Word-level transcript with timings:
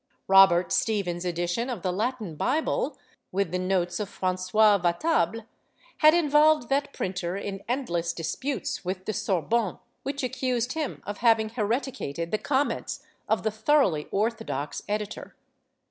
Robert 0.27 0.71
Stephen's 0.71 1.25
edition 1.25 1.69
of 1.69 1.83
the 1.83 1.93
Latin 1.93 2.35
Bible, 2.35 2.97
with 3.31 3.51
the 3.51 3.59
notes 3.59 3.99
of 3.99 4.09
Francois 4.09 4.79
Vatable, 4.79 5.45
had 5.97 6.15
involved 6.15 6.69
that 6.69 6.91
printer 6.91 7.37
in 7.37 7.61
endless 7.69 8.11
disputes 8.11 8.83
with 8.83 9.05
the 9.05 9.13
Sorbonne, 9.13 9.77
which 10.01 10.23
accused 10.23 10.73
him 10.73 11.03
of 11.05 11.19
having 11.19 11.49
hereti 11.49 11.91
cated 11.91 12.31
the 12.31 12.39
comments 12.39 13.03
of 13.29 13.43
the 13.43 13.51
thoroughly 13.51 14.07
orthodox 14.11 14.81
editor. 14.89 15.35